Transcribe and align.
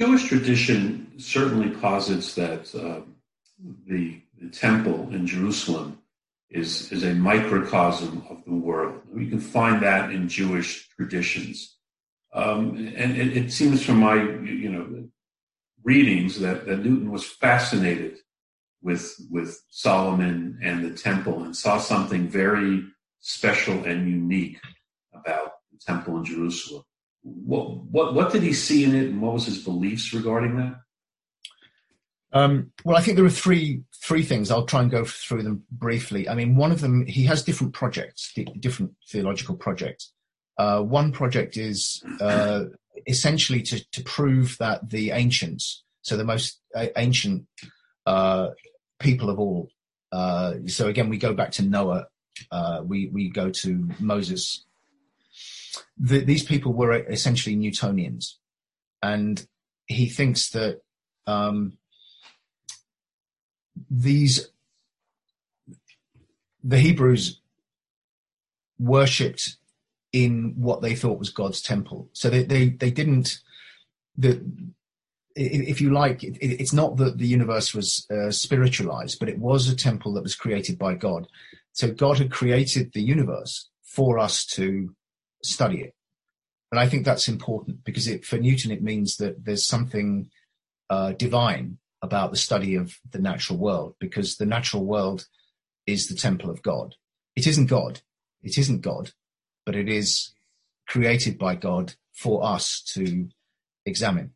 Jewish 0.00 0.28
tradition 0.28 1.12
certainly 1.18 1.68
posits 1.68 2.34
that 2.34 2.74
uh, 2.74 3.02
the, 3.86 4.18
the 4.40 4.48
temple 4.48 5.10
in 5.12 5.26
Jerusalem 5.26 5.98
is, 6.48 6.90
is 6.90 7.04
a 7.04 7.12
microcosm 7.12 8.24
of 8.30 8.42
the 8.46 8.54
world. 8.54 9.02
You 9.14 9.26
can 9.26 9.40
find 9.40 9.82
that 9.82 10.10
in 10.10 10.26
Jewish 10.26 10.88
traditions. 10.96 11.76
Um, 12.32 12.76
and 12.96 13.14
it, 13.14 13.36
it, 13.36 13.52
seems 13.52 13.84
from 13.84 13.96
my, 13.96 14.14
you 14.14 14.70
know, 14.70 15.04
readings 15.84 16.40
that, 16.40 16.64
that 16.64 16.78
Newton 16.78 17.10
was 17.10 17.26
fascinated 17.26 18.16
with, 18.80 19.14
with 19.30 19.60
Solomon 19.68 20.60
and 20.62 20.82
the 20.82 20.96
temple 20.96 21.42
and 21.42 21.54
saw 21.54 21.76
something 21.78 22.26
very 22.26 22.84
special 23.18 23.84
and 23.84 24.08
unique 24.08 24.60
about 25.12 25.52
the 25.70 25.78
temple 25.86 26.16
in 26.16 26.24
Jerusalem. 26.24 26.84
What, 27.22 27.84
what, 27.84 28.14
what 28.14 28.32
did 28.32 28.42
he 28.42 28.52
see 28.52 28.84
in 28.84 28.94
it 28.94 29.08
and 29.10 29.20
what 29.20 29.34
was 29.34 29.46
his 29.46 29.58
beliefs 29.58 30.12
regarding 30.14 30.56
that? 30.56 30.80
Um, 32.32 32.72
well, 32.84 32.96
I 32.96 33.00
think 33.00 33.16
there 33.16 33.24
are 33.24 33.30
three 33.30 33.82
three 34.02 34.22
things. 34.22 34.50
I'll 34.50 34.64
try 34.64 34.80
and 34.80 34.90
go 34.90 35.04
through 35.04 35.42
them 35.42 35.64
briefly. 35.70 36.28
I 36.28 36.34
mean, 36.34 36.56
one 36.56 36.72
of 36.72 36.80
them 36.80 37.06
he 37.06 37.24
has 37.24 37.42
different 37.42 37.74
projects, 37.74 38.32
different 38.60 38.94
theological 39.08 39.56
projects. 39.56 40.12
Uh, 40.56 40.80
one 40.80 41.10
project 41.10 41.56
is 41.56 42.02
uh, 42.20 42.64
essentially 43.06 43.62
to, 43.62 43.84
to 43.90 44.02
prove 44.04 44.56
that 44.58 44.90
the 44.90 45.10
ancients, 45.10 45.84
so 46.02 46.16
the 46.16 46.24
most 46.24 46.60
ancient 46.96 47.46
uh, 48.06 48.50
people 48.98 49.30
of 49.30 49.38
all. 49.38 49.68
Uh, 50.12 50.54
so 50.66 50.88
again, 50.88 51.08
we 51.08 51.18
go 51.18 51.34
back 51.34 51.52
to 51.52 51.62
Noah. 51.62 52.06
Uh, 52.50 52.82
we 52.84 53.08
we 53.08 53.28
go 53.28 53.50
to 53.50 53.88
Moses. 53.98 54.64
The, 56.02 56.20
these 56.20 56.42
people 56.42 56.72
were 56.72 56.94
essentially 56.94 57.56
Newtonians, 57.56 58.34
and 59.02 59.46
he 59.86 60.08
thinks 60.08 60.50
that. 60.50 60.80
Um, 61.26 61.78
these 63.90 64.48
the 66.62 66.78
Hebrews 66.78 67.40
worshipped 68.78 69.56
in 70.12 70.54
what 70.56 70.82
they 70.82 70.94
thought 70.94 71.18
was 71.18 71.30
God's 71.30 71.62
temple. 71.62 72.08
So 72.12 72.30
they 72.30 72.44
they, 72.44 72.68
they 72.70 72.90
didn't 72.90 73.40
the 74.16 74.44
if 75.36 75.80
you 75.80 75.90
like, 75.90 76.24
it, 76.24 76.36
it's 76.40 76.72
not 76.72 76.96
that 76.96 77.18
the 77.18 77.26
universe 77.26 77.72
was 77.72 78.06
uh, 78.10 78.30
spiritualized, 78.30 79.18
but 79.20 79.28
it 79.28 79.38
was 79.38 79.68
a 79.68 79.76
temple 79.76 80.12
that 80.14 80.24
was 80.24 80.34
created 80.34 80.76
by 80.78 80.94
God. 80.94 81.28
So 81.72 81.92
God 81.92 82.18
had 82.18 82.32
created 82.32 82.92
the 82.92 83.02
universe 83.02 83.70
for 83.82 84.18
us 84.18 84.44
to 84.46 84.94
study 85.42 85.82
it. 85.82 85.94
And 86.70 86.78
I 86.78 86.88
think 86.88 87.04
that's 87.04 87.28
important 87.28 87.84
because 87.84 88.06
it, 88.06 88.24
for 88.24 88.38
Newton, 88.38 88.70
it 88.70 88.82
means 88.82 89.16
that 89.16 89.44
there's 89.44 89.66
something 89.66 90.30
uh, 90.88 91.12
divine 91.12 91.78
about 92.02 92.30
the 92.30 92.36
study 92.36 92.76
of 92.76 92.98
the 93.10 93.18
natural 93.18 93.58
world 93.58 93.94
because 93.98 94.36
the 94.36 94.46
natural 94.46 94.84
world 94.84 95.26
is 95.86 96.08
the 96.08 96.14
temple 96.14 96.50
of 96.50 96.62
God. 96.62 96.94
It 97.36 97.46
isn't 97.46 97.66
God. 97.66 98.00
It 98.42 98.56
isn't 98.56 98.80
God, 98.80 99.12
but 99.66 99.76
it 99.76 99.88
is 99.88 100.32
created 100.86 101.38
by 101.38 101.56
God 101.56 101.94
for 102.12 102.44
us 102.44 102.82
to 102.94 103.28
examine. 103.84 104.32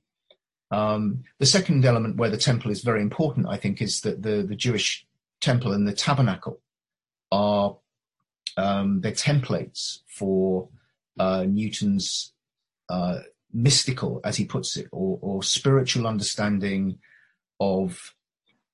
Um, 0.71 1.23
the 1.39 1.47
second 1.47 1.85
element 1.85 2.17
where 2.17 2.31
the 2.31 2.37
temple 2.37 2.71
is 2.71 2.83
very 2.83 3.01
important, 3.01 3.47
I 3.49 3.57
think, 3.57 3.81
is 3.81 4.01
that 4.01 4.23
the, 4.23 4.43
the 4.43 4.57
Jewish 4.57 5.07
temple 5.41 5.73
and 5.73 5.87
the 5.87 5.93
tabernacle 5.93 6.61
are 7.31 7.77
um, 8.57 9.01
they're 9.01 9.13
templates 9.13 9.99
for 10.07 10.69
uh, 11.19 11.45
Newton's 11.49 12.33
uh, 12.89 13.19
mystical, 13.53 14.21
as 14.25 14.37
he 14.37 14.45
puts 14.45 14.77
it, 14.77 14.89
or, 14.93 15.19
or 15.23 15.43
spiritual 15.43 16.07
understanding 16.07 16.99
of 17.61 18.15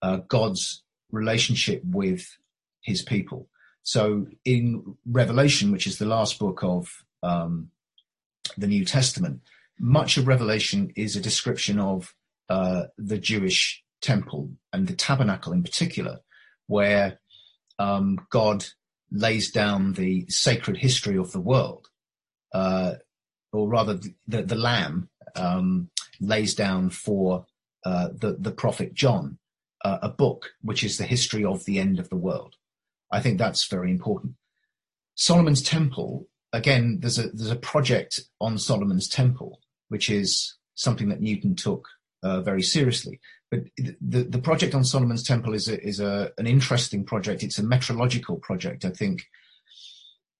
uh, 0.03 0.19
God's 0.29 0.83
relationship 1.11 1.83
with 1.85 2.39
his 2.83 3.03
people. 3.03 3.49
So 3.83 4.27
in 4.45 4.97
Revelation, 5.07 5.73
which 5.73 5.87
is 5.87 5.99
the 5.99 6.07
last 6.07 6.39
book 6.39 6.63
of 6.63 6.89
um, 7.23 7.71
the 8.57 8.67
New 8.67 8.85
Testament, 8.85 9.41
much 9.79 10.17
of 10.17 10.27
Revelation 10.27 10.93
is 10.97 11.17
a 11.17 11.21
description 11.21 11.79
of 11.79 12.15
uh, 12.49 12.85
the 12.99 13.19
Jewish 13.19 13.83
temple 14.03 14.51
and 14.73 14.87
the 14.87 14.95
tabernacle 14.95 15.53
in 15.53 15.63
particular, 15.63 16.21
where 16.67 17.21
um, 17.79 18.19
God 18.31 18.65
lays 19.11 19.51
down 19.51 19.95
the 19.95 20.27
sacred 20.29 20.77
history 20.77 21.17
of 21.17 21.33
the 21.33 21.41
world, 21.41 21.89
uh, 22.53 22.95
or 23.53 23.69
rather, 23.69 23.99
the, 24.27 24.43
the 24.43 24.55
Lamb 24.55 25.09
um, 25.35 25.91
lays 26.21 26.55
down 26.55 26.91
for 26.91 27.47
uh, 27.85 28.09
the, 28.15 28.37
the 28.39 28.53
prophet 28.53 28.95
John, 28.95 29.39
uh, 29.85 29.99
a 30.03 30.09
book 30.09 30.51
which 30.63 30.85
is 30.85 30.99
the 30.99 31.05
history 31.05 31.45
of 31.45 31.65
the 31.65 31.79
end 31.79 31.99
of 31.99 32.09
the 32.11 32.17
world. 32.17 32.57
I 33.11 33.21
think 33.21 33.39
that's 33.39 33.67
very 33.67 33.91
important. 33.91 34.35
Solomon's 35.15 35.63
Temple, 35.63 36.29
again, 36.53 36.99
there's 37.01 37.19
a, 37.19 37.29
there's 37.29 37.51
a 37.51 37.57
project 37.57 38.21
on 38.41 38.59
Solomon's 38.59 39.09
Temple, 39.09 39.61
which 39.89 40.09
is 40.09 40.57
something 40.75 41.09
that 41.09 41.21
Newton 41.21 41.55
took 41.55 41.87
uh, 42.23 42.41
very 42.41 42.63
seriously. 42.63 43.21
But 43.51 43.65
the, 43.77 44.23
the 44.23 44.39
project 44.39 44.75
on 44.75 44.85
Solomon's 44.85 45.25
Temple 45.25 45.55
is 45.55 45.69
a, 45.69 45.83
is 45.85 45.99
a, 45.99 46.31
an 46.39 46.47
interesting 46.47 47.05
project. 47.05 47.43
It's 47.43 47.59
a 47.59 47.65
metrological 47.65 48.41
project, 48.41 48.85
I 48.85 48.91
think, 48.91 49.27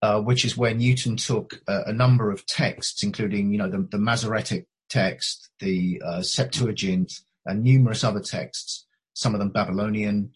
uh, 0.03 0.21
which 0.21 0.45
is 0.45 0.57
where 0.57 0.75
Newton 0.75 1.17
took 1.17 1.61
a, 1.69 1.83
a, 1.87 1.93
number 1.93 2.31
of 2.31 2.47
texts, 2.47 3.03
including, 3.03 3.53
you 3.53 3.59
know, 3.59 3.69
the, 3.69 3.87
the 3.91 3.99
Masoretic 3.99 4.67
text, 4.89 5.51
the 5.59 6.01
uh, 6.05 6.23
Septuagint, 6.23 7.13
and 7.47 7.63
numerous 7.63 8.05
other 8.05 8.21
texts, 8.21 8.87
some 9.15 9.35
of 9.35 9.41
them 9.41 9.51
Babylonian, 9.51 10.33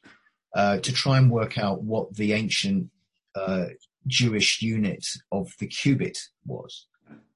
uh, 0.54 0.78
to 0.78 0.92
try 0.92 1.18
and 1.18 1.30
work 1.30 1.58
out 1.58 1.82
what 1.82 2.14
the 2.14 2.32
ancient 2.32 2.90
uh, 3.34 3.66
Jewish 4.06 4.62
unit 4.62 5.06
of 5.32 5.52
the 5.58 5.66
cubit 5.66 6.18
was. 6.46 6.86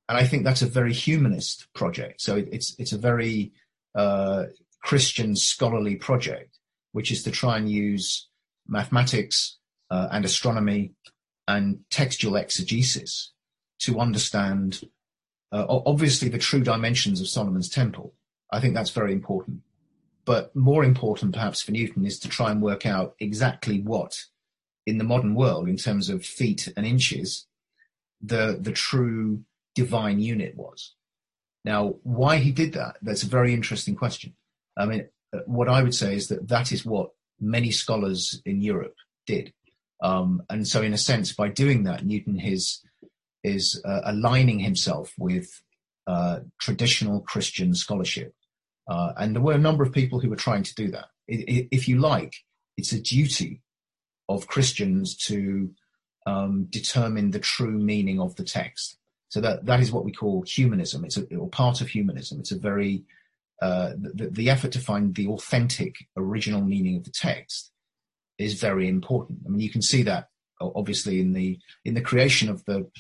And 0.08 0.16
I 0.16 0.24
think 0.24 0.44
that's 0.44 0.62
a 0.62 0.66
very 0.66 0.92
humanist 0.92 1.66
project. 1.74 2.20
So 2.20 2.36
it's 2.36 2.74
it's 2.78 2.92
a 2.92 2.98
very 2.98 3.52
uh, 3.94 4.44
Christian 4.82 5.36
scholarly 5.36 5.96
project, 5.96 6.58
which 6.92 7.10
is 7.10 7.22
to 7.24 7.30
try 7.30 7.58
and 7.58 7.70
use 7.70 8.28
mathematics 8.66 9.58
uh, 9.90 10.08
and 10.10 10.24
astronomy 10.24 10.92
and 11.48 11.80
textual 11.90 12.36
exegesis 12.36 13.32
to 13.80 13.98
understand, 13.98 14.82
uh, 15.50 15.64
obviously, 15.68 16.28
the 16.28 16.38
true 16.38 16.60
dimensions 16.60 17.20
of 17.20 17.28
Solomon's 17.28 17.70
temple, 17.70 18.14
I 18.52 18.60
think 18.60 18.74
that's 18.74 18.90
very 18.90 19.12
important. 19.12 19.62
But 20.26 20.54
more 20.54 20.84
important, 20.84 21.32
perhaps, 21.32 21.62
for 21.62 21.72
Newton 21.72 22.04
is 22.04 22.18
to 22.20 22.28
try 22.28 22.50
and 22.50 22.60
work 22.60 22.84
out 22.84 23.14
exactly 23.18 23.80
what, 23.80 24.24
in 24.86 24.98
the 24.98 25.04
modern 25.04 25.34
world, 25.34 25.68
in 25.68 25.78
terms 25.78 26.10
of 26.10 26.24
feet 26.24 26.68
and 26.76 26.84
inches, 26.86 27.46
the, 28.20 28.58
the 28.60 28.72
true 28.72 29.42
divine 29.74 30.20
unit 30.20 30.54
was. 30.54 30.94
Now, 31.64 31.94
why 32.02 32.36
he 32.38 32.52
did 32.52 32.74
that, 32.74 32.98
that's 33.00 33.22
a 33.22 33.28
very 33.28 33.54
interesting 33.54 33.94
question. 33.94 34.34
I 34.76 34.84
mean, 34.84 35.08
uh, 35.34 35.40
what 35.46 35.68
I 35.68 35.82
would 35.82 35.94
say 35.94 36.14
is 36.14 36.28
that 36.28 36.48
that 36.48 36.72
is 36.72 36.84
what 36.84 37.10
many 37.40 37.70
scholars 37.70 38.42
in 38.44 38.60
Europe 38.60 38.96
did. 39.26 39.54
Um, 40.02 40.42
and 40.48 40.66
so, 40.66 40.82
in 40.82 40.92
a 40.92 40.98
sense, 40.98 41.32
by 41.32 41.48
doing 41.48 41.84
that, 41.84 42.06
Newton 42.06 42.38
is, 42.40 42.82
is 43.42 43.82
uh, 43.84 44.00
aligning 44.04 44.60
himself 44.60 45.12
with 45.18 45.62
uh, 46.06 46.40
traditional 46.58 47.20
Christian 47.20 47.74
scholarship 47.74 48.34
uh, 48.88 49.12
and 49.18 49.34
there 49.34 49.42
were 49.42 49.52
a 49.52 49.58
number 49.58 49.84
of 49.84 49.92
people 49.92 50.18
who 50.18 50.30
were 50.30 50.36
trying 50.36 50.62
to 50.62 50.74
do 50.74 50.90
that. 50.90 51.06
if 51.28 51.86
you 51.86 51.98
like, 51.98 52.34
it's 52.78 52.92
a 52.92 53.00
duty 53.00 53.60
of 54.28 54.46
Christians 54.46 55.14
to 55.16 55.70
um, 56.26 56.66
determine 56.70 57.30
the 57.30 57.38
true 57.38 57.78
meaning 57.78 58.18
of 58.18 58.34
the 58.36 58.44
text. 58.44 58.96
So 59.28 59.42
that 59.42 59.66
that 59.66 59.80
is 59.80 59.92
what 59.92 60.06
we 60.06 60.12
call 60.12 60.42
humanism. 60.42 61.04
It's 61.04 61.18
a, 61.18 61.36
or 61.36 61.50
part 61.50 61.82
of 61.82 61.88
humanism. 61.88 62.40
It's 62.40 62.52
a 62.52 62.58
very 62.58 63.04
uh, 63.60 63.92
the, 63.98 64.30
the 64.30 64.48
effort 64.48 64.72
to 64.72 64.80
find 64.80 65.14
the 65.14 65.28
authentic 65.28 65.96
original 66.16 66.62
meaning 66.62 66.96
of 66.96 67.04
the 67.04 67.10
text 67.10 67.72
is 68.38 68.54
very 68.54 68.88
important. 68.88 69.40
I 69.44 69.50
mean, 69.50 69.60
you 69.60 69.70
can 69.70 69.82
see 69.82 70.02
that 70.04 70.28
obviously 70.60 71.20
in 71.20 71.32
the 71.32 71.58
in 71.84 71.94
the 71.94 72.00
creation 72.00 72.48
of 72.48 72.64
the 72.64 72.90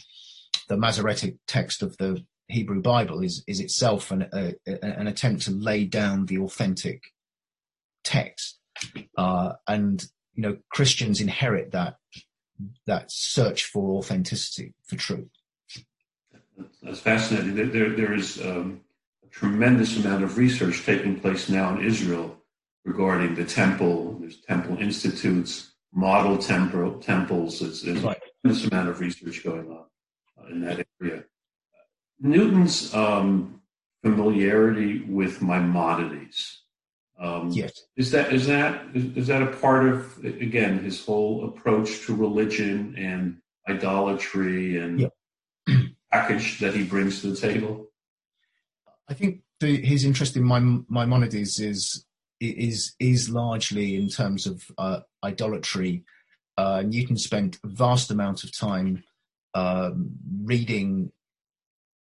the 0.68 0.76
Masoretic 0.76 1.36
text 1.46 1.82
of 1.82 1.96
the 1.96 2.24
Hebrew 2.48 2.80
Bible 2.80 3.22
is 3.22 3.44
is 3.46 3.60
itself 3.60 4.10
an 4.10 4.28
a, 4.32 4.54
an 4.82 5.06
attempt 5.06 5.42
to 5.42 5.50
lay 5.50 5.84
down 5.84 6.26
the 6.26 6.38
authentic 6.38 7.02
text, 8.04 8.58
uh, 9.16 9.52
and 9.66 10.04
you 10.34 10.42
know 10.42 10.56
Christians 10.70 11.20
inherit 11.20 11.72
that 11.72 11.96
that 12.86 13.10
search 13.10 13.64
for 13.64 13.98
authenticity 13.98 14.74
for 14.84 14.96
truth. 14.96 15.28
That's 16.82 17.00
fascinating. 17.00 17.54
There, 17.54 17.90
there, 17.90 18.14
is 18.14 18.40
um, 18.44 18.80
a 19.24 19.28
tremendous 19.28 19.96
amount 19.96 20.24
of 20.24 20.36
research 20.36 20.84
taking 20.84 21.20
place 21.20 21.48
now 21.48 21.76
in 21.76 21.84
Israel 21.84 22.37
regarding 22.88 23.34
the 23.34 23.44
temple. 23.44 24.16
There's 24.18 24.40
temple 24.40 24.78
institutes, 24.78 25.72
model 25.92 26.38
temple 26.38 26.98
temples. 26.98 27.60
There's, 27.60 27.82
there's 27.82 28.00
right. 28.00 28.16
a 28.16 28.48
tremendous 28.48 28.70
amount 28.70 28.88
of 28.88 29.00
research 29.00 29.44
going 29.44 29.68
on 29.70 29.84
uh, 30.38 30.48
in 30.50 30.60
that 30.62 30.86
area. 31.00 31.24
Newton's 32.20 32.94
um, 32.94 33.60
familiarity 34.02 35.04
with 35.04 35.42
Maimonides. 35.42 36.62
Um, 37.20 37.50
yes. 37.50 37.72
Is 37.96 38.10
that 38.12 38.32
is 38.32 38.46
that 38.46 38.84
is 38.94 39.26
that 39.26 39.42
a 39.42 39.48
part 39.48 39.88
of 39.88 40.24
again 40.24 40.78
his 40.78 41.04
whole 41.04 41.46
approach 41.48 42.06
to 42.06 42.14
religion 42.14 42.94
and 42.96 43.38
idolatry 43.68 44.78
and 44.78 45.00
yep. 45.00 45.12
package 46.12 46.60
that 46.60 46.74
he 46.74 46.84
brings 46.84 47.20
to 47.20 47.30
the 47.32 47.36
table? 47.36 47.88
I 49.08 49.14
think 49.14 49.40
the, 49.58 49.84
his 49.84 50.04
interest 50.04 50.36
in 50.36 50.46
Maimonides 50.46 51.58
is 51.58 52.06
is 52.40 52.94
is 52.98 53.28
largely 53.28 53.96
in 53.96 54.08
terms 54.08 54.46
of 54.46 54.70
uh, 54.78 55.00
idolatry. 55.24 56.04
Uh, 56.56 56.82
Newton 56.84 57.16
spent 57.16 57.58
a 57.64 57.68
vast 57.68 58.10
amount 58.10 58.44
of 58.44 58.56
time 58.56 59.04
um, 59.54 60.10
reading 60.42 61.12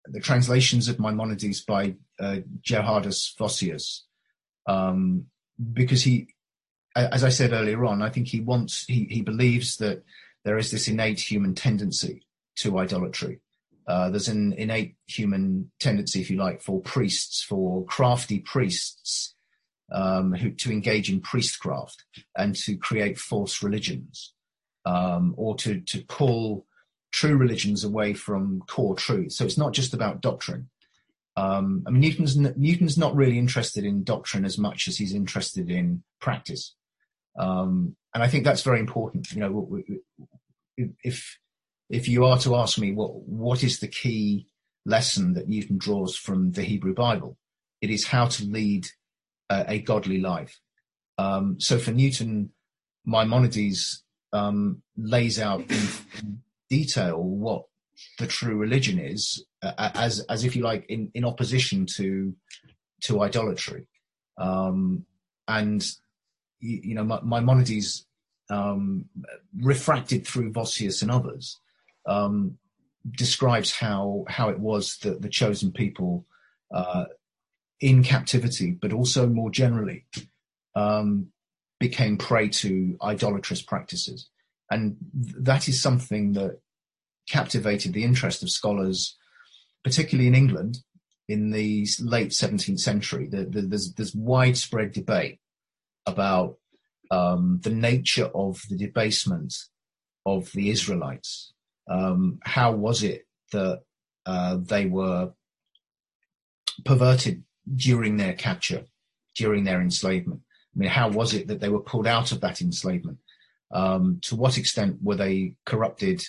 the 0.05 0.19
translations 0.19 0.87
of 0.87 0.99
Maimonides 0.99 1.61
by 1.61 1.95
uh, 2.19 2.37
Gerardus 2.61 3.35
Vossius, 3.37 4.01
um, 4.65 5.25
because 5.73 6.03
he, 6.03 6.27
as 6.95 7.23
I 7.23 7.29
said 7.29 7.51
earlier 7.51 7.85
on, 7.85 8.01
I 8.01 8.09
think 8.09 8.27
he 8.27 8.39
wants 8.39 8.85
he 8.85 9.05
he 9.09 9.21
believes 9.21 9.77
that 9.77 10.03
there 10.43 10.57
is 10.57 10.71
this 10.71 10.87
innate 10.87 11.19
human 11.19 11.55
tendency 11.55 12.25
to 12.57 12.79
idolatry. 12.79 13.41
Uh, 13.87 14.09
there's 14.09 14.27
an 14.27 14.53
innate 14.53 14.95
human 15.07 15.71
tendency, 15.79 16.19
if 16.19 16.29
you 16.29 16.37
like, 16.37 16.61
for 16.61 16.81
priests, 16.81 17.41
for 17.41 17.85
crafty 17.85 18.39
priests, 18.39 19.33
um, 19.91 20.33
who, 20.33 20.51
to 20.51 20.71
engage 20.71 21.11
in 21.11 21.21
priestcraft 21.21 22.03
and 22.35 22.55
to 22.55 22.77
create 22.77 23.17
false 23.17 23.63
religions, 23.63 24.33
um, 24.85 25.33
or 25.37 25.55
to 25.57 25.79
to 25.81 26.03
pull 26.05 26.65
true 27.11 27.37
religions 27.37 27.83
away 27.83 28.13
from 28.13 28.61
core 28.67 28.95
truth. 28.95 29.31
So 29.31 29.45
it's 29.45 29.57
not 29.57 29.73
just 29.73 29.93
about 29.93 30.21
doctrine. 30.21 30.69
Um, 31.35 31.83
I 31.87 31.91
mean, 31.91 32.01
Newton's 32.01 32.35
Newton's 32.35 32.97
not 32.97 33.15
really 33.15 33.37
interested 33.37 33.85
in 33.85 34.03
doctrine 34.03 34.45
as 34.45 34.57
much 34.57 34.87
as 34.87 34.97
he's 34.97 35.13
interested 35.13 35.69
in 35.69 36.03
practice, 36.19 36.75
um, 37.37 37.95
and 38.13 38.23
I 38.23 38.27
think 38.27 38.43
that's 38.43 38.63
very 38.63 38.79
important. 38.79 39.31
You 39.31 39.39
know, 39.41 39.81
if 41.03 41.37
if 41.89 42.07
you 42.07 42.25
are 42.25 42.37
to 42.39 42.55
ask 42.55 42.77
me 42.77 42.91
what 42.91 43.15
what 43.27 43.63
is 43.63 43.79
the 43.79 43.87
key 43.87 44.47
lesson 44.85 45.33
that 45.33 45.47
Newton 45.47 45.77
draws 45.77 46.17
from 46.17 46.51
the 46.51 46.63
Hebrew 46.63 46.93
Bible, 46.93 47.37
it 47.81 47.89
is 47.89 48.07
how 48.07 48.25
to 48.25 48.45
lead 48.45 48.87
a, 49.49 49.65
a 49.67 49.79
godly 49.79 50.19
life. 50.19 50.59
Um, 51.17 51.59
so 51.59 51.77
for 51.77 51.91
Newton, 51.91 52.51
Maimonides 53.05 54.03
um, 54.33 54.81
lays 54.97 55.39
out 55.39 55.61
in 55.69 56.41
detail 56.69 57.21
what 57.21 57.65
the 58.19 58.27
true 58.27 58.55
religion 58.55 58.99
is, 58.99 59.43
uh, 59.61 59.89
as 59.95 60.19
as 60.21 60.43
if 60.43 60.55
you 60.55 60.63
like, 60.63 60.85
in, 60.89 61.09
in 61.13 61.25
opposition 61.25 61.85
to 61.97 62.35
to 63.01 63.21
idolatry, 63.21 63.87
um, 64.37 65.05
and 65.47 65.83
you, 66.59 66.79
you 66.83 66.95
know 66.95 67.03
Maimonides 67.23 68.05
um, 68.49 69.05
refracted 69.59 70.27
through 70.27 70.51
Vossius 70.51 71.01
and 71.01 71.11
others 71.11 71.59
um, 72.07 72.57
describes 73.11 73.71
how 73.71 74.25
how 74.27 74.49
it 74.49 74.59
was 74.59 74.97
that 74.99 75.21
the 75.21 75.29
chosen 75.29 75.71
people 75.71 76.25
uh, 76.73 77.05
in 77.79 78.03
captivity, 78.03 78.71
but 78.71 78.93
also 78.93 79.27
more 79.27 79.51
generally, 79.51 80.05
um, 80.75 81.27
became 81.79 82.17
prey 82.17 82.49
to 82.49 82.97
idolatrous 83.03 83.61
practices. 83.61 84.29
And 84.69 84.97
that 85.13 85.67
is 85.67 85.81
something 85.81 86.33
that 86.33 86.59
captivated 87.29 87.93
the 87.93 88.03
interest 88.03 88.43
of 88.43 88.49
scholars, 88.49 89.15
particularly 89.83 90.27
in 90.27 90.35
England 90.35 90.79
in 91.27 91.51
the 91.51 91.87
late 92.01 92.29
17th 92.29 92.79
century. 92.79 93.27
The, 93.27 93.45
the, 93.45 93.61
there's, 93.61 93.93
there's, 93.93 94.15
widespread 94.15 94.93
debate 94.93 95.39
about 96.05 96.57
um, 97.11 97.59
the 97.63 97.69
nature 97.69 98.29
of 98.33 98.61
the 98.69 98.77
debasement 98.77 99.53
of 100.25 100.51
the 100.53 100.69
Israelites. 100.69 101.53
Um, 101.89 102.39
how 102.43 102.71
was 102.71 103.03
it 103.03 103.25
that 103.51 103.81
uh, 104.25 104.57
they 104.61 104.85
were 104.85 105.31
perverted 106.85 107.43
during 107.75 108.17
their 108.17 108.33
capture, 108.33 108.85
during 109.35 109.63
their 109.63 109.81
enslavement? 109.81 110.41
I 110.75 110.79
mean, 110.79 110.89
how 110.89 111.09
was 111.09 111.33
it 111.33 111.47
that 111.47 111.59
they 111.59 111.69
were 111.69 111.79
pulled 111.79 112.07
out 112.07 112.31
of 112.31 112.41
that 112.41 112.61
enslavement? 112.61 113.17
Um, 113.71 114.19
to 114.23 114.35
what 114.35 114.57
extent 114.57 114.97
were 115.01 115.15
they 115.15 115.55
corrupted 115.65 116.23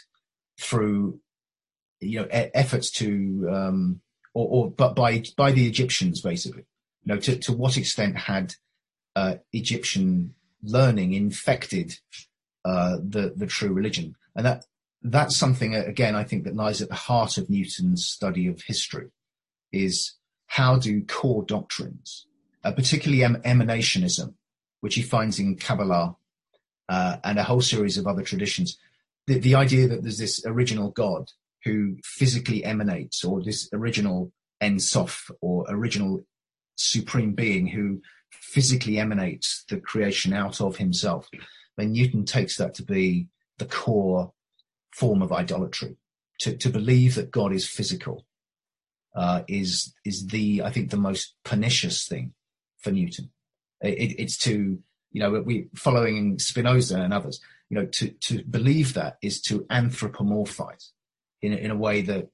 through, 0.58 1.20
you 2.00 2.20
know, 2.20 2.26
e- 2.26 2.50
efforts 2.54 2.90
to, 2.92 3.48
um, 3.52 4.00
or, 4.34 4.48
or, 4.48 4.70
but 4.70 4.96
by 4.96 5.22
by 5.36 5.52
the 5.52 5.66
Egyptians 5.66 6.20
basically? 6.20 6.64
You 7.04 7.14
know, 7.14 7.20
to 7.20 7.36
to 7.36 7.52
what 7.52 7.76
extent 7.76 8.16
had 8.16 8.54
uh, 9.14 9.36
Egyptian 9.52 10.34
learning 10.62 11.12
infected 11.12 11.98
uh, 12.64 12.96
the 12.96 13.34
the 13.36 13.46
true 13.46 13.72
religion? 13.72 14.16
And 14.34 14.46
that 14.46 14.64
that's 15.02 15.36
something 15.36 15.74
again 15.76 16.16
I 16.16 16.24
think 16.24 16.44
that 16.44 16.56
lies 16.56 16.82
at 16.82 16.88
the 16.88 16.94
heart 16.94 17.38
of 17.38 17.48
Newton's 17.50 18.06
study 18.06 18.48
of 18.48 18.62
history, 18.62 19.08
is 19.72 20.14
how 20.48 20.76
do 20.76 21.04
core 21.04 21.44
doctrines, 21.44 22.26
uh, 22.64 22.72
particularly 22.72 23.22
em- 23.22 23.42
emanationism, 23.42 24.34
which 24.80 24.96
he 24.96 25.02
finds 25.02 25.38
in 25.38 25.56
Kabbalah 25.56 26.16
uh, 26.88 27.16
and 27.22 27.38
a 27.38 27.44
whole 27.44 27.60
series 27.60 27.96
of 27.96 28.06
other 28.06 28.22
traditions. 28.22 28.78
The, 29.26 29.38
the 29.38 29.54
idea 29.54 29.86
that 29.88 30.02
there's 30.02 30.18
this 30.18 30.44
original 30.44 30.90
God 30.90 31.30
who 31.64 31.98
physically 32.02 32.64
emanates, 32.64 33.24
or 33.24 33.42
this 33.42 33.68
original 33.72 34.32
Ein 34.60 34.80
Sof, 34.80 35.30
or 35.40 35.66
original 35.68 36.24
supreme 36.76 37.34
being 37.34 37.66
who 37.66 38.00
physically 38.30 38.98
emanates 38.98 39.64
the 39.68 39.78
creation 39.78 40.32
out 40.32 40.60
of 40.60 40.76
himself, 40.76 41.28
then 41.76 41.92
Newton 41.92 42.24
takes 42.24 42.56
that 42.56 42.74
to 42.74 42.82
be 42.82 43.28
the 43.58 43.66
core 43.66 44.32
form 44.92 45.20
of 45.20 45.32
idolatry. 45.32 45.96
To, 46.42 46.56
to 46.56 46.70
believe 46.70 47.16
that 47.16 47.32
God 47.32 47.52
is 47.52 47.66
physical 47.66 48.24
uh, 49.14 49.42
is 49.48 49.94
is 50.04 50.26
the 50.28 50.62
I 50.62 50.70
think 50.70 50.90
the 50.90 50.96
most 50.96 51.34
pernicious 51.44 52.06
thing 52.06 52.34
for 52.78 52.90
Newton. 52.90 53.30
It, 53.80 54.18
it's 54.18 54.38
to 54.38 54.78
you 55.12 55.20
know 55.20 55.42
we 55.42 55.68
following 55.74 56.38
Spinoza 56.38 57.00
and 57.00 57.12
others. 57.12 57.40
You 57.70 57.78
know 57.78 57.86
to 57.86 58.08
to 58.08 58.44
believe 58.44 58.94
that 58.94 59.18
is 59.22 59.40
to 59.42 59.60
anthropomorphize 59.64 60.90
in 61.42 61.52
in 61.52 61.70
a 61.70 61.76
way 61.76 62.02
that 62.02 62.28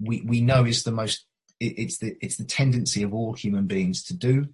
we 0.00 0.22
we 0.22 0.40
know 0.40 0.64
is 0.64 0.82
the 0.82 0.92
most 0.92 1.26
it, 1.60 1.78
it's 1.78 1.98
the 1.98 2.16
it's 2.20 2.36
the 2.36 2.44
tendency 2.44 3.02
of 3.02 3.14
all 3.14 3.32
human 3.32 3.66
beings 3.66 4.02
to 4.04 4.14
do, 4.14 4.48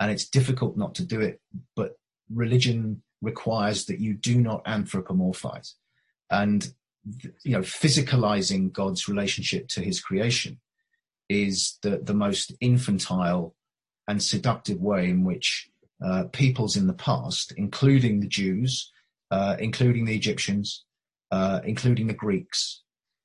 and 0.00 0.10
it's 0.10 0.28
difficult 0.28 0.76
not 0.76 0.94
to 0.96 1.04
do 1.04 1.20
it. 1.20 1.40
But 1.76 1.98
religion 2.32 3.02
requires 3.20 3.86
that 3.86 4.00
you 4.00 4.14
do 4.14 4.40
not 4.40 4.64
anthropomorphize, 4.64 5.74
and 6.30 6.72
you 7.42 7.52
know 7.52 7.60
physicalizing 7.60 8.72
God's 8.72 9.08
relationship 9.08 9.68
to 9.68 9.80
His 9.80 10.00
creation 10.00 10.58
is 11.28 11.78
the 11.82 11.98
the 12.02 12.14
most 12.14 12.52
infantile 12.60 13.54
and 14.06 14.22
seductive 14.22 14.80
way 14.80 15.10
in 15.10 15.24
which 15.24 15.68
uh, 16.04 16.24
peoples 16.32 16.76
in 16.76 16.86
the 16.86 16.94
past, 16.94 17.52
including 17.56 18.20
the 18.20 18.26
Jews, 18.26 18.90
uh, 19.30 19.56
including 19.58 20.06
the 20.06 20.14
Egyptians, 20.14 20.84
uh, 21.30 21.60
including 21.64 22.06
the 22.06 22.14
Greeks, 22.14 22.82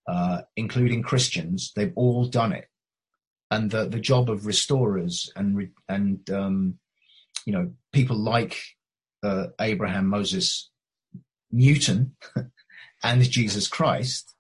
uh, 0.08 0.42
including 0.56 1.04
Christians, 1.04 1.72
they've 1.76 1.94
all 1.96 2.26
done 2.26 2.52
it. 2.52 2.68
And 3.52 3.70
the, 3.72 3.86
the 3.88 4.00
job 4.00 4.30
of 4.30 4.46
restorers 4.46 5.32
and 5.36 5.70
and 5.88 6.30
um, 6.32 6.80
you 7.46 7.54
know 7.54 7.72
people 7.92 8.18
like 8.18 8.60
uh, 9.24 9.48
Abraham, 9.62 10.08
Moses, 10.08 10.70
Newton, 11.52 12.16
and 13.04 13.30
Jesus 13.30 13.68
Christ, 13.68 14.36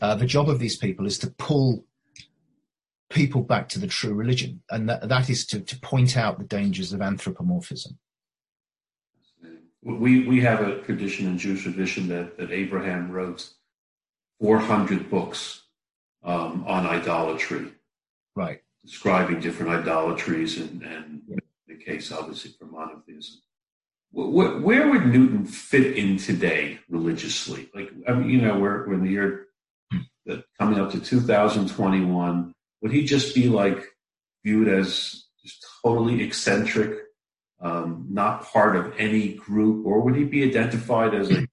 uh, 0.00 0.14
the 0.14 0.26
job 0.26 0.48
of 0.50 0.58
these 0.58 0.76
people 0.76 1.06
is 1.06 1.18
to 1.20 1.30
pull 1.30 1.86
people 3.12 3.42
back 3.42 3.68
to 3.70 3.78
the 3.78 3.86
true 3.86 4.14
religion, 4.14 4.62
and 4.70 4.88
that, 4.88 5.08
that 5.08 5.28
is 5.28 5.46
to, 5.46 5.60
to 5.60 5.78
point 5.80 6.16
out 6.16 6.38
the 6.38 6.44
dangers 6.44 6.92
of 6.92 7.02
anthropomorphism. 7.02 7.98
We, 9.84 10.26
we 10.26 10.40
have 10.40 10.60
a 10.60 10.80
tradition 10.82 11.26
in 11.26 11.38
Jewish 11.38 11.62
tradition 11.62 12.08
that, 12.08 12.38
that 12.38 12.52
Abraham 12.52 13.10
wrote 13.10 13.50
400 14.40 15.10
books 15.10 15.62
um, 16.22 16.64
on 16.66 16.86
idolatry. 16.86 17.72
Right. 18.36 18.60
Describing 18.84 19.40
different 19.40 19.72
idolatries 19.72 20.58
and, 20.58 20.82
and 20.82 21.22
yeah. 21.26 21.36
the 21.66 21.76
case, 21.76 22.12
obviously, 22.12 22.52
for 22.58 22.66
monotheism. 22.66 23.40
Where, 24.12 24.58
where, 24.58 24.90
would 24.90 25.06
Newton 25.06 25.46
fit 25.46 25.96
in 25.96 26.16
today 26.18 26.78
religiously? 26.88 27.70
Like, 27.74 27.90
I 28.06 28.12
mean, 28.12 28.30
you 28.30 28.40
know, 28.40 28.58
we're, 28.58 28.86
we're 28.86 28.94
in 28.94 29.04
the 29.04 29.10
year 29.10 29.46
hmm. 29.90 30.00
that 30.26 30.44
coming 30.58 30.78
up 30.78 30.92
to 30.92 31.00
2021 31.00 32.54
would 32.82 32.92
he 32.92 33.04
just 33.04 33.34
be 33.34 33.48
like 33.48 33.82
viewed 34.44 34.68
as 34.68 35.24
just 35.42 35.64
totally 35.82 36.22
eccentric, 36.22 36.98
um, 37.60 38.06
not 38.10 38.44
part 38.44 38.76
of 38.76 38.92
any 38.98 39.34
group, 39.34 39.86
or 39.86 40.00
would 40.00 40.16
he 40.16 40.24
be 40.24 40.42
identified 40.42 41.14
as 41.14 41.30
a, 41.30 41.46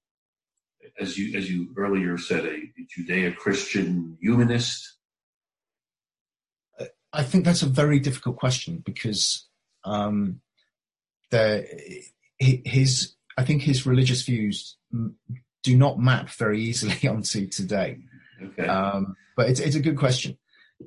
as 1.00 1.16
you 1.16 1.38
as 1.38 1.50
you 1.50 1.72
earlier 1.76 2.18
said, 2.18 2.44
a 2.44 2.60
Judeo-Christian 2.98 4.18
humanist? 4.20 4.96
I 7.12 7.22
think 7.22 7.44
that's 7.44 7.62
a 7.62 7.66
very 7.66 7.98
difficult 7.98 8.36
question 8.36 8.82
because 8.84 9.48
um, 9.84 10.40
the, 11.30 11.66
his 12.38 13.14
I 13.36 13.44
think 13.44 13.62
his 13.62 13.86
religious 13.86 14.22
views 14.22 14.76
do 15.62 15.76
not 15.76 15.98
map 15.98 16.30
very 16.30 16.60
easily 16.62 17.08
onto 17.08 17.46
today. 17.48 17.98
Okay. 18.42 18.66
Um, 18.66 19.16
but 19.36 19.48
it's, 19.48 19.60
it's 19.60 19.76
a 19.76 19.80
good 19.80 19.96
question. 19.96 20.38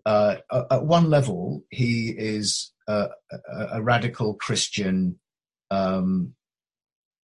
Uh, 0.05 0.37
at 0.71 0.83
one 0.83 1.09
level, 1.09 1.63
he 1.69 2.09
is 2.09 2.71
a, 2.87 3.09
a, 3.31 3.67
a 3.73 3.81
radical 3.81 4.33
Christian, 4.33 5.19
um, 5.71 6.35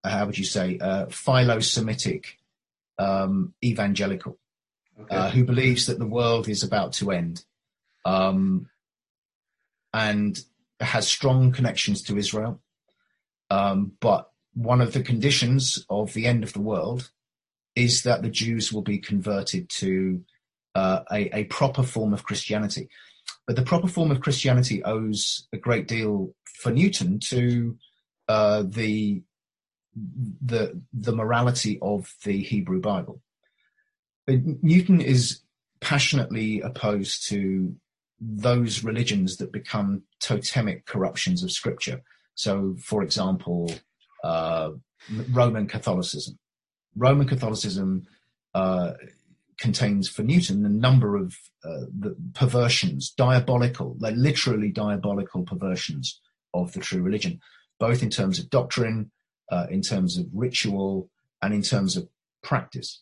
how 0.03 0.25
would 0.25 0.37
you 0.37 0.45
say, 0.45 0.77
uh, 0.79 1.05
philo-Semitic 1.07 2.37
um, 2.97 3.53
evangelical 3.63 4.37
okay. 4.99 5.15
uh, 5.15 5.29
who 5.29 5.43
believes 5.43 5.85
that 5.85 5.99
the 5.99 6.05
world 6.05 6.47
is 6.47 6.63
about 6.63 6.93
to 6.93 7.11
end 7.11 7.43
um, 8.05 8.69
and 9.93 10.39
has 10.79 11.07
strong 11.07 11.51
connections 11.51 12.01
to 12.03 12.17
Israel. 12.17 12.61
Um, 13.49 13.93
but 13.99 14.29
one 14.53 14.81
of 14.81 14.93
the 14.93 15.03
conditions 15.03 15.85
of 15.89 16.13
the 16.13 16.25
end 16.25 16.43
of 16.43 16.53
the 16.53 16.61
world 16.61 17.11
is 17.75 18.03
that 18.03 18.21
the 18.21 18.29
Jews 18.29 18.71
will 18.71 18.81
be 18.81 18.97
converted 18.97 19.69
to 19.69 20.23
uh, 20.75 21.01
a, 21.11 21.37
a, 21.39 21.43
proper 21.45 21.83
form 21.83 22.13
of 22.13 22.23
Christianity. 22.23 22.89
But 23.47 23.55
the 23.55 23.63
proper 23.63 23.87
form 23.87 24.11
of 24.11 24.19
Christianity 24.19 24.83
owes 24.83 25.47
a 25.53 25.57
great 25.57 25.87
deal 25.87 26.35
for 26.43 26.71
Newton 26.71 27.19
to 27.31 27.77
uh, 28.27 28.63
the 28.67 29.23
the 29.95 30.81
the 30.93 31.15
morality 31.15 31.79
of 31.81 32.13
the 32.23 32.43
Hebrew 32.43 32.81
Bible. 32.81 33.21
But 34.27 34.39
Newton 34.61 34.99
is 34.99 35.41
passionately 35.79 36.59
opposed 36.61 37.27
to 37.29 37.75
those 38.19 38.83
religions 38.83 39.37
that 39.37 39.51
become 39.51 40.03
totemic 40.19 40.85
corruptions 40.85 41.43
of 41.43 41.51
Scripture. 41.51 42.01
So, 42.33 42.75
for 42.81 43.03
example, 43.03 43.71
uh, 44.23 44.71
Roman 45.31 45.67
Catholicism. 45.67 46.37
Roman 46.95 47.27
Catholicism 47.27 48.07
uh, 48.53 48.93
contains, 49.59 50.09
for 50.09 50.23
Newton, 50.23 50.65
a 50.65 50.69
number 50.69 51.15
of 51.15 51.35
uh, 51.63 52.09
perversions, 52.33 53.11
diabolical, 53.11 53.95
like 53.99 54.15
literally 54.15 54.69
diabolical 54.69 55.43
perversions 55.43 56.19
of 56.53 56.73
the 56.73 56.79
true 56.79 57.01
religion, 57.01 57.39
both 57.79 58.03
in 58.03 58.09
terms 58.09 58.39
of 58.39 58.49
doctrine, 58.49 59.11
uh, 59.51 59.67
in 59.69 59.81
terms 59.81 60.17
of 60.17 60.25
ritual, 60.33 61.09
and 61.41 61.53
in 61.53 61.61
terms 61.61 61.95
of 61.95 62.07
practice. 62.43 63.01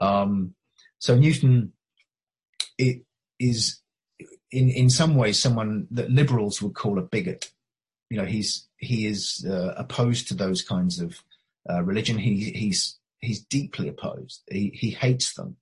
Um, 0.00 0.54
so 0.98 1.16
Newton 1.16 1.72
is 2.78 3.80
in 4.50 4.68
in 4.70 4.90
some 4.90 5.14
ways 5.14 5.40
someone 5.40 5.86
that 5.90 6.10
liberals 6.10 6.62
would 6.62 6.74
call 6.74 6.98
a 6.98 7.02
bigot. 7.02 7.50
You 8.10 8.18
know, 8.18 8.24
he's 8.24 8.68
he 8.76 9.06
is 9.06 9.46
uh, 9.48 9.74
opposed 9.76 10.28
to 10.28 10.34
those 10.34 10.62
kinds 10.62 11.00
of 11.00 11.22
uh, 11.68 11.82
religion. 11.82 12.18
He 12.18 12.50
he's 12.52 12.98
he's 13.20 13.40
deeply 13.40 13.88
opposed. 13.88 14.42
He 14.50 14.70
he 14.74 14.90
hates 14.90 15.34
them. 15.34 15.56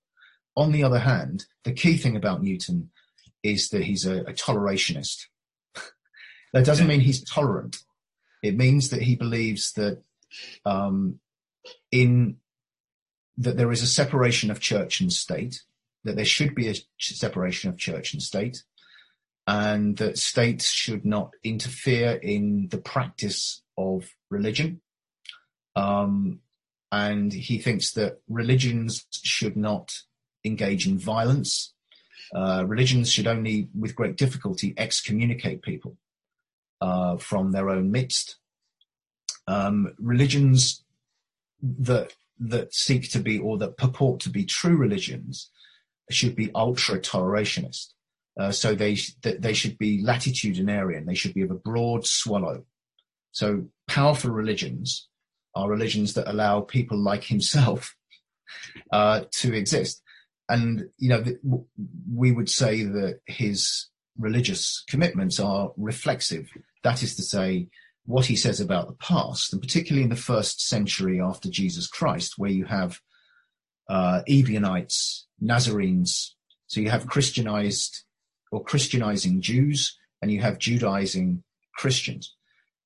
On 0.61 0.73
the 0.73 0.85
other 0.85 0.99
hand, 0.99 1.47
the 1.65 1.73
key 1.73 1.97
thing 1.97 2.17
about 2.17 2.43
Newton 2.43 2.91
is 3.43 3.71
that 3.71 3.83
he's 3.83 4.05
a, 4.05 4.19
a 4.25 4.35
tolerationist. 4.35 5.25
that 6.53 6.67
doesn't 6.67 6.87
mean 6.87 7.01
he's 7.01 7.25
tolerant. 7.25 7.79
It 8.43 8.59
means 8.59 8.91
that 8.91 9.01
he 9.01 9.17
believes 9.17 9.73
that 9.73 10.03
um, 10.67 11.19
in 11.91 12.37
that 13.39 13.57
there 13.57 13.73
is 13.73 13.81
a 13.81 13.87
separation 13.87 14.51
of 14.51 14.61
church 14.61 15.01
and 15.01 15.11
state, 15.11 15.63
that 16.05 16.17
there 16.17 16.27
should 16.27 16.55
be 16.55 16.69
a 16.69 16.75
separation 16.99 17.71
of 17.71 17.79
church 17.79 18.13
and 18.13 18.23
state, 18.23 18.63
and 19.47 19.97
that 19.97 20.19
states 20.19 20.71
should 20.71 21.07
not 21.07 21.31
interfere 21.43 22.13
in 22.23 22.69
the 22.71 22.77
practice 22.77 23.63
of 23.79 24.15
religion. 24.29 24.83
Um, 25.75 26.41
and 26.93 27.33
he 27.33 27.61
thinks 27.61 27.93
that 27.93 28.21
religions 28.29 29.07
should 29.11 29.57
not 29.57 30.03
engage 30.45 30.87
in 30.87 30.99
violence. 30.99 31.75
Uh, 32.35 32.65
religions 32.67 33.11
should 33.11 33.27
only, 33.27 33.69
with 33.79 33.95
great 33.95 34.17
difficulty, 34.17 34.75
excommunicate 34.77 35.63
people 35.63 35.97
uh, 36.81 37.17
from 37.17 37.53
their 37.53 37.69
own 37.69 37.91
midst. 37.91 38.37
Um, 39.47 39.95
religions 39.99 40.85
that 41.63 42.15
that 42.39 42.73
seek 42.75 43.11
to 43.11 43.19
be 43.19 43.39
or 43.39 43.59
that 43.59 43.77
purport 43.77 44.21
to 44.21 44.31
be 44.31 44.45
true 44.45 44.77
religions 44.77 45.51
should 46.11 46.35
be 46.35 46.51
ultra 46.55 46.99
tolerationist. 46.99 47.93
Uh, 48.39 48.51
so 48.51 48.75
they 48.75 48.97
they 49.23 49.53
should 49.53 49.77
be 49.77 50.03
latitudinarian. 50.03 51.07
They 51.07 51.15
should 51.15 51.35
be 51.35 51.43
of 51.43 51.51
a 51.51 51.55
broad 51.57 52.07
swallow. 52.07 52.65
So 53.33 53.67
powerful 53.89 54.31
religions 54.31 55.09
are 55.55 55.69
religions 55.69 56.15
that 56.15 56.31
allow 56.31 56.61
people 56.61 56.99
like 56.99 57.25
himself 57.25 57.97
uh, 58.93 59.25
to 59.33 59.55
exist. 59.55 60.03
And 60.51 60.89
you 60.99 61.09
know, 61.09 61.25
we 62.13 62.33
would 62.33 62.51
say 62.51 62.83
that 62.83 63.21
his 63.27 63.87
religious 64.19 64.85
commitments 64.89 65.41
are 65.41 65.73
reflexive. 65.77 66.51
That 66.83 67.03
is 67.03 67.15
to 67.17 67.23
say, 67.23 67.69
what 68.05 68.27
he 68.27 68.37
says 68.37 68.61
about 68.61 68.89
the 68.89 68.95
past, 68.95 69.53
and 69.53 69.63
particularly 69.63 70.03
in 70.03 70.11
the 70.11 70.17
first 70.17 70.67
century 70.67 71.21
after 71.21 71.49
Jesus 71.49 71.87
Christ, 71.87 72.35
where 72.37 72.51
you 72.51 72.65
have 72.65 72.99
uh, 73.89 74.23
Ebionites, 74.29 75.27
Nazarenes, 75.41 76.35
so 76.67 76.81
you 76.81 76.91
have 76.91 77.07
Christianized 77.07 78.05
or 78.51 78.65
Christianizing 78.65 79.41
Jews, 79.41 79.97
and 80.21 80.31
you 80.31 80.41
have 80.41 80.59
Judaizing 80.59 81.43
Christians. 81.75 82.35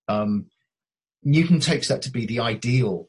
Um, 0.09 0.47
Newton 1.23 1.61
takes 1.61 1.89
that 1.89 2.03
to 2.03 2.11
be 2.11 2.27
the 2.27 2.41
ideal, 2.41 3.09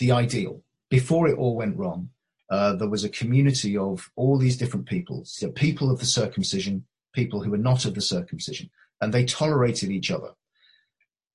the 0.00 0.12
ideal. 0.12 0.62
Before 0.88 1.28
it 1.28 1.38
all 1.38 1.56
went 1.56 1.76
wrong, 1.76 2.10
uh, 2.50 2.74
there 2.74 2.88
was 2.88 3.04
a 3.04 3.08
community 3.08 3.76
of 3.76 4.10
all 4.16 4.36
these 4.36 4.56
different 4.56 4.86
peoples, 4.86 5.32
so 5.36 5.50
people 5.50 5.90
of 5.90 6.00
the 6.00 6.06
circumcision, 6.06 6.84
people 7.12 7.42
who 7.42 7.50
were 7.50 7.56
not 7.56 7.84
of 7.84 7.94
the 7.94 8.00
circumcision, 8.00 8.70
and 9.00 9.14
they 9.14 9.24
tolerated 9.24 9.90
each 9.90 10.10
other. 10.10 10.30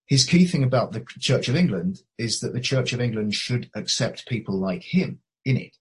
His 0.06 0.26
key 0.26 0.46
thing 0.46 0.64
about 0.64 0.92
the 0.92 1.06
Church 1.20 1.48
of 1.48 1.56
England 1.56 2.02
is 2.18 2.42
that 2.42 2.54
the 2.54 2.60
Church 2.60 2.94
of 2.94 3.02
England 3.02 3.34
should 3.34 3.70
accept 3.74 4.28
people 4.28 4.60
like 4.60 4.84
him 4.84 5.20
in 5.46 5.58
it. 5.58 5.78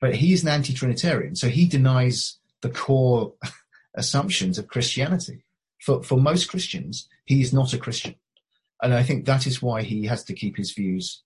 But 0.00 0.16
he 0.16 0.32
is 0.32 0.42
an 0.42 0.48
anti 0.48 0.74
Trinitarian, 0.74 1.34
so 1.34 1.48
he 1.48 1.66
denies 1.66 2.38
the 2.60 2.70
core 2.70 3.34
assumptions 3.94 4.58
of 4.58 4.68
Christianity. 4.68 5.44
For, 5.80 6.02
for 6.02 6.20
most 6.20 6.50
Christians, 6.50 7.08
he 7.24 7.40
is 7.40 7.54
not 7.54 7.72
a 7.72 7.78
Christian. 7.78 8.16
And 8.82 8.92
I 8.92 9.02
think 9.02 9.24
that 9.24 9.46
is 9.46 9.62
why 9.62 9.82
he 9.82 10.04
has 10.06 10.24
to 10.24 10.34
keep 10.34 10.56
his 10.56 10.72
views 10.72 11.22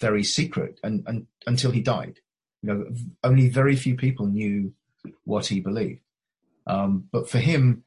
very 0.00 0.22
secret 0.22 0.78
and, 0.82 1.02
and 1.06 1.26
until 1.46 1.70
he 1.70 1.80
died. 1.80 2.18
You 2.62 2.74
know, 2.74 2.84
only 3.24 3.48
very 3.48 3.76
few 3.76 3.96
people 3.96 4.26
knew 4.26 4.72
what 5.24 5.46
he 5.46 5.60
believed. 5.60 6.00
Um, 6.66 7.04
but 7.10 7.28
for 7.28 7.38
him, 7.38 7.84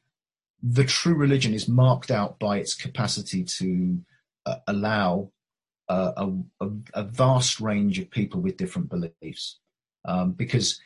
the 0.62 0.84
true 0.84 1.14
religion 1.14 1.54
is 1.54 1.68
marked 1.68 2.10
out 2.10 2.40
by 2.40 2.58
its 2.58 2.74
capacity 2.74 3.44
to 3.44 4.00
uh, 4.46 4.56
allow 4.68 5.32
uh, 5.90 6.30
a, 6.62 6.70
a, 6.94 7.04
vast 7.04 7.60
range 7.60 8.00
of 8.00 8.10
people 8.10 8.40
with 8.40 8.58
different 8.58 8.90
beliefs. 8.90 9.60
Um, 10.06 10.32
because, 10.32 10.80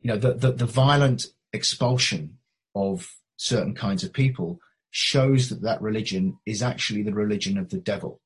you 0.00 0.08
know, 0.08 0.16
the, 0.16 0.34
the, 0.34 0.52
the, 0.52 0.66
violent 0.66 1.26
expulsion 1.52 2.38
of 2.74 3.12
certain 3.36 3.74
kinds 3.74 4.04
of 4.04 4.12
people 4.12 4.60
shows 4.90 5.48
that 5.48 5.62
that 5.62 5.82
religion 5.82 6.38
is 6.46 6.62
actually 6.62 7.02
the 7.02 7.14
religion 7.14 7.58
of 7.58 7.70
the 7.70 7.78
devil. 7.78 8.20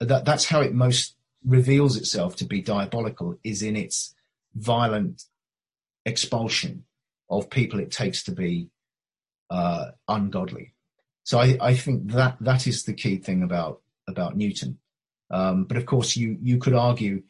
That, 0.00 0.24
that's 0.24 0.46
how 0.46 0.60
it 0.60 0.74
most 0.74 1.16
reveals 1.44 1.96
itself 1.96 2.36
to 2.36 2.44
be 2.44 2.62
diabolical, 2.62 3.38
is 3.44 3.62
in 3.62 3.76
its 3.76 4.14
violent 4.54 5.24
expulsion 6.06 6.84
of 7.30 7.50
people 7.50 7.80
it 7.80 7.90
takes 7.90 8.22
to 8.24 8.32
be 8.32 8.68
uh, 9.50 9.86
ungodly. 10.08 10.74
So 11.24 11.38
I, 11.38 11.56
I, 11.60 11.74
think 11.74 12.12
that 12.12 12.36
that 12.40 12.66
is 12.66 12.84
the 12.84 12.92
key 12.92 13.16
thing 13.16 13.42
about 13.42 13.80
about 14.06 14.36
Newton. 14.36 14.78
Um, 15.30 15.64
but 15.64 15.76
of 15.76 15.86
course, 15.86 16.16
you 16.16 16.36
you 16.40 16.58
could 16.58 16.74
argue, 16.74 17.22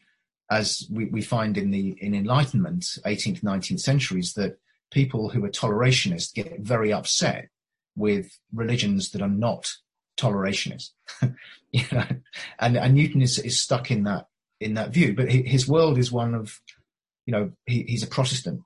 as 0.51 0.85
we, 0.91 1.05
we 1.05 1.21
find 1.21 1.57
in 1.57 1.71
the 1.71 1.97
in 2.01 2.13
Enlightenment, 2.13 2.83
18th, 3.05 3.41
19th 3.41 3.79
centuries, 3.79 4.33
that 4.33 4.57
people 4.91 5.29
who 5.29 5.43
are 5.45 5.49
tolerationist 5.49 6.33
get 6.33 6.59
very 6.59 6.91
upset 6.91 7.49
with 7.95 8.37
religions 8.53 9.11
that 9.11 9.21
are 9.21 9.29
not 9.29 9.71
tolerationist. 10.17 10.91
you 11.71 11.83
know? 11.91 12.05
and, 12.59 12.77
and 12.77 12.93
Newton 12.93 13.21
is, 13.21 13.39
is 13.39 13.59
stuck 13.59 13.91
in 13.91 14.03
that 14.03 14.27
in 14.59 14.75
that 14.75 14.91
view. 14.91 15.13
But 15.13 15.29
his 15.29 15.67
world 15.67 15.97
is 15.97 16.11
one 16.11 16.33
of, 16.33 16.59
you 17.25 17.31
know, 17.31 17.51
he, 17.65 17.83
he's 17.83 18.03
a 18.03 18.07
Protestant, 18.07 18.61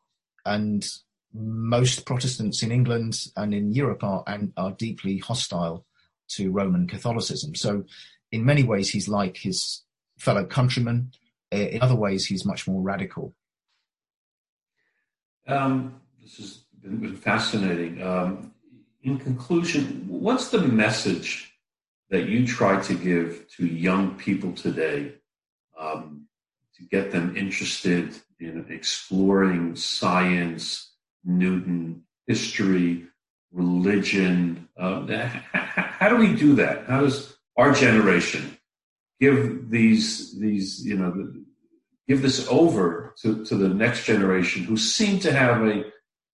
and 0.45 0.87
most 1.33 2.05
Protestants 2.05 2.63
in 2.63 2.71
England 2.71 3.25
and 3.35 3.53
in 3.53 3.71
Europe 3.71 4.03
are 4.03 4.23
and 4.27 4.53
are 4.57 4.71
deeply 4.71 5.17
hostile 5.17 5.85
to 6.29 6.51
Roman 6.51 6.87
Catholicism. 6.87 7.55
So, 7.55 7.85
in 8.31 8.45
many 8.45 8.63
ways, 8.63 8.89
he's 8.89 9.07
like 9.07 9.37
his 9.37 9.83
fellow 10.19 10.45
countrymen. 10.45 11.11
In 11.51 11.81
other 11.81 11.95
ways, 11.95 12.27
he's 12.27 12.45
much 12.45 12.67
more 12.67 12.81
radical. 12.81 13.33
Um, 15.47 15.99
this 16.21 16.39
is 16.39 16.65
been, 16.81 16.97
been 16.97 17.15
fascinating. 17.15 18.03
Um, 18.03 18.53
in 19.03 19.17
conclusion, 19.17 20.05
what's 20.07 20.49
the 20.49 20.61
message 20.61 21.53
that 22.09 22.27
you 22.27 22.45
try 22.45 22.81
to 22.81 22.93
give 22.93 23.47
to 23.55 23.65
young 23.65 24.15
people 24.15 24.51
today 24.53 25.13
um, 25.77 26.27
to 26.75 26.83
get 26.83 27.11
them 27.11 27.35
interested 27.37 28.15
in 28.39 28.65
exploring 28.69 29.75
science, 29.75 30.91
Newton, 31.23 32.03
history, 32.27 33.05
religion? 33.51 34.67
Uh, 34.77 35.05
how, 35.53 35.61
how 35.63 36.09
do 36.09 36.17
we 36.17 36.33
do 36.35 36.55
that? 36.55 36.85
How 36.85 37.01
does 37.01 37.37
our 37.57 37.73
generation 37.73 38.57
give 39.19 39.69
these 39.69 40.39
these 40.39 40.85
you 40.85 40.97
know 40.97 41.33
give 42.07 42.21
this 42.21 42.47
over 42.47 43.13
to, 43.21 43.45
to 43.45 43.55
the 43.55 43.67
next 43.69 44.05
generation 44.05 44.63
who 44.63 44.77
seem 44.77 45.19
to 45.19 45.31
have 45.31 45.61
a 45.67 45.83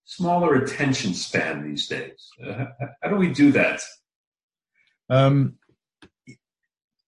smaller 0.05 0.55
attention 0.55 1.13
span 1.13 1.67
these 1.67 1.88
days? 1.88 2.29
Uh, 2.43 2.65
how 3.01 3.09
do 3.09 3.15
we 3.15 3.29
do 3.29 3.51
that? 3.51 3.81
Um, 5.09 5.55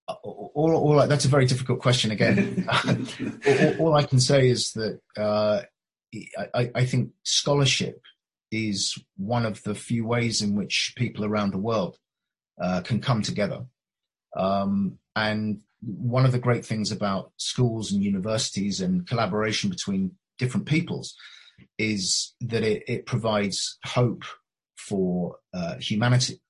all, 0.07 0.51
all, 0.55 1.07
that's 1.07 1.25
a 1.25 1.29
very 1.29 1.45
difficult 1.45 1.79
question 1.79 2.11
again. 2.11 2.67
all, 3.47 3.87
all, 3.87 3.95
I 3.95 4.03
can 4.03 4.19
say 4.19 4.49
is 4.49 4.73
that 4.73 4.99
uh, 5.17 5.61
I, 6.53 6.71
I, 6.73 6.85
think 6.85 7.11
scholarship 7.23 8.01
is 8.51 8.97
one 9.17 9.45
of 9.45 9.61
the 9.63 9.75
few 9.75 10.05
ways 10.05 10.41
in 10.41 10.55
which 10.55 10.93
people 10.95 11.25
around 11.25 11.51
the 11.51 11.57
world 11.57 11.97
uh, 12.61 12.81
can 12.81 13.01
come 13.01 13.21
together. 13.21 13.65
Um, 14.35 14.99
and 15.15 15.61
one 15.81 16.25
of 16.25 16.31
the 16.31 16.39
great 16.39 16.65
things 16.65 16.91
about 16.91 17.31
schools 17.37 17.91
and 17.91 18.03
universities 18.03 18.79
and 18.81 19.05
collaboration 19.07 19.69
between 19.69 20.11
different 20.37 20.67
peoples 20.67 21.15
is 21.77 22.33
that 22.41 22.63
it, 22.63 22.83
it 22.87 23.05
provides 23.05 23.77
hope 23.85 24.23
for 24.77 25.37
uh, 25.53 25.75
humanity. 25.79 26.41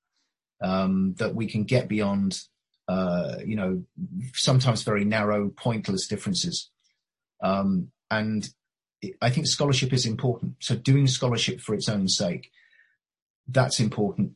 Um, 0.60 1.14
that 1.18 1.36
we 1.36 1.46
can 1.46 1.62
get 1.62 1.86
beyond, 1.86 2.40
uh, 2.88 3.36
you 3.46 3.54
know, 3.54 3.84
sometimes 4.32 4.82
very 4.82 5.04
narrow, 5.04 5.50
pointless 5.50 6.08
differences. 6.08 6.70
Um, 7.40 7.92
and 8.10 8.48
I 9.22 9.30
think 9.30 9.46
scholarship 9.46 9.92
is 9.92 10.04
important. 10.04 10.56
So 10.58 10.74
doing 10.74 11.06
scholarship 11.06 11.60
for 11.60 11.74
its 11.74 11.88
own 11.88 12.08
sake, 12.08 12.50
that's 13.46 13.78
important. 13.78 14.32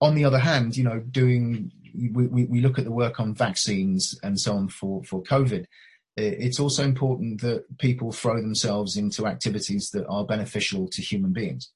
On 0.00 0.14
the 0.14 0.24
other 0.24 0.38
hand, 0.38 0.74
you 0.74 0.84
know, 0.84 1.00
doing 1.00 1.70
we, 1.94 2.26
we, 2.26 2.44
we 2.44 2.60
look 2.60 2.78
at 2.78 2.84
the 2.84 2.92
work 2.92 3.20
on 3.20 3.34
vaccines 3.34 4.18
and 4.22 4.40
so 4.40 4.54
on 4.54 4.68
for, 4.68 5.02
for 5.04 5.22
COVID, 5.22 5.66
it's 6.16 6.60
also 6.60 6.84
important 6.84 7.40
that 7.40 7.64
people 7.78 8.12
throw 8.12 8.40
themselves 8.40 8.96
into 8.96 9.26
activities 9.26 9.90
that 9.90 10.06
are 10.06 10.26
beneficial 10.26 10.88
to 10.88 11.02
human 11.02 11.32
beings. 11.32 11.70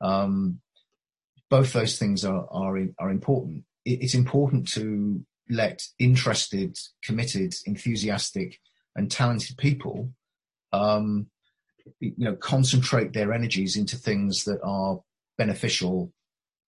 Um, 0.00 0.60
both 1.50 1.72
those 1.72 1.98
things 1.98 2.24
are, 2.24 2.46
are, 2.50 2.78
are 2.98 3.10
important. 3.10 3.64
It's 3.84 4.14
important 4.14 4.68
to 4.72 5.24
let 5.48 5.82
interested, 5.98 6.76
committed, 7.04 7.54
enthusiastic, 7.66 8.58
and 8.96 9.10
talented 9.10 9.56
people, 9.58 10.10
um, 10.72 11.26
you 12.00 12.14
know, 12.16 12.34
concentrate 12.34 13.12
their 13.12 13.32
energies 13.32 13.76
into 13.76 13.96
things 13.96 14.44
that 14.44 14.60
are 14.64 15.00
beneficial 15.38 16.12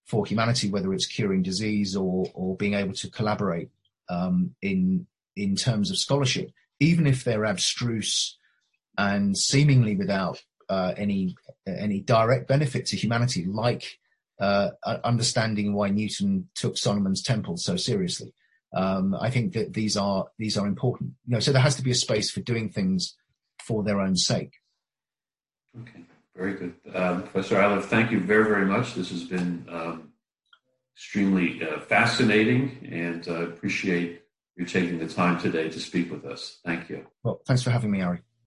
for 0.05 0.25
humanity, 0.25 0.69
whether 0.69 0.93
it's 0.93 1.07
curing 1.07 1.43
disease 1.43 1.95
or 1.95 2.25
or 2.33 2.55
being 2.55 2.73
able 2.73 2.93
to 2.93 3.09
collaborate 3.09 3.69
um, 4.09 4.55
in 4.61 5.05
in 5.35 5.55
terms 5.55 5.91
of 5.91 5.97
scholarship, 5.97 6.51
even 6.79 7.07
if 7.07 7.23
they're 7.23 7.45
abstruse 7.45 8.37
and 8.97 9.37
seemingly 9.37 9.95
without 9.95 10.41
uh, 10.69 10.93
any 10.97 11.35
any 11.67 11.99
direct 11.99 12.47
benefit 12.47 12.85
to 12.87 12.97
humanity, 12.97 13.45
like 13.45 13.99
uh, 14.39 14.69
understanding 15.03 15.73
why 15.73 15.89
Newton 15.89 16.49
took 16.55 16.77
Solomon's 16.77 17.21
Temple 17.21 17.57
so 17.57 17.75
seriously. 17.75 18.33
Um, 18.75 19.15
I 19.19 19.29
think 19.29 19.53
that 19.53 19.73
these 19.73 19.97
are 19.97 20.27
these 20.37 20.57
are 20.57 20.67
important. 20.67 21.11
You 21.25 21.33
know, 21.33 21.39
so 21.39 21.51
there 21.51 21.61
has 21.61 21.75
to 21.75 21.83
be 21.83 21.91
a 21.91 21.95
space 21.95 22.29
for 22.29 22.41
doing 22.41 22.69
things 22.69 23.15
for 23.63 23.83
their 23.83 23.99
own 23.99 24.15
sake. 24.15 24.53
Okay. 25.79 26.03
Very 26.35 26.53
good. 26.53 26.75
Um, 26.95 27.23
Professor 27.23 27.61
Iliffe, 27.61 27.85
thank 27.85 28.11
you 28.11 28.19
very, 28.21 28.45
very 28.45 28.65
much. 28.65 28.93
This 28.93 29.09
has 29.09 29.25
been 29.25 29.65
um, 29.69 30.13
extremely 30.95 31.61
uh, 31.61 31.81
fascinating 31.81 32.87
and 32.89 33.27
uh, 33.27 33.47
appreciate 33.47 34.18
you 34.59 34.65
taking 34.65 34.99
the 34.99 35.07
time 35.07 35.39
today 35.39 35.69
to 35.69 35.79
speak 35.79 36.11
with 36.11 36.25
us. 36.25 36.59
Thank 36.65 36.89
you. 36.89 37.07
Well, 37.23 37.39
thanks 37.47 37.63
for 37.63 37.69
having 37.71 37.89
me, 37.89 38.01
Ari. 38.01 38.19